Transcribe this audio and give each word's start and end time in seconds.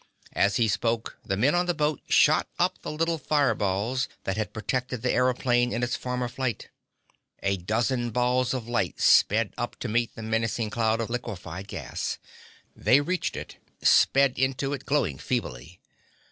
As 0.33 0.55
he 0.55 0.67
spoke 0.67 1.19
the 1.23 1.37
men 1.37 1.53
on 1.53 1.67
the 1.67 1.75
boat 1.75 2.01
shot 2.09 2.47
up 2.57 2.81
the 2.81 2.89
little 2.91 3.19
fire 3.19 3.53
balls 3.53 4.07
that 4.23 4.35
had 4.35 4.51
protected 4.51 5.03
the 5.03 5.09
aëroplane 5.11 5.71
in 5.71 5.83
its 5.83 5.95
former 5.95 6.27
fight. 6.27 6.69
A 7.43 7.57
dozen 7.57 8.09
balls 8.09 8.51
of 8.51 8.67
light 8.67 8.99
sped 8.99 9.53
up 9.59 9.75
to 9.77 9.87
meet 9.87 10.15
the 10.15 10.23
menacing 10.23 10.71
cloud 10.71 11.01
of 11.01 11.11
liquified 11.11 11.67
gas. 11.67 12.17
They 12.75 12.99
reached 12.99 13.35
it, 13.37 13.57
sped 13.83 14.39
into 14.39 14.73
it, 14.73 14.87
glowing 14.87 15.19
feebly! 15.19 15.79